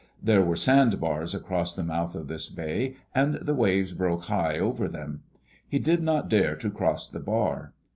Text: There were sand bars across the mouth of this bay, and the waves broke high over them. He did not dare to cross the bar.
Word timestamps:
There 0.19 0.41
were 0.41 0.55
sand 0.55 0.99
bars 0.99 1.35
across 1.35 1.75
the 1.75 1.83
mouth 1.83 2.15
of 2.15 2.27
this 2.27 2.49
bay, 2.49 2.95
and 3.13 3.35
the 3.35 3.53
waves 3.53 3.93
broke 3.93 4.23
high 4.25 4.57
over 4.57 4.87
them. 4.87 5.21
He 5.69 5.77
did 5.77 6.01
not 6.01 6.27
dare 6.27 6.55
to 6.55 6.71
cross 6.71 7.07
the 7.07 7.19
bar. 7.19 7.71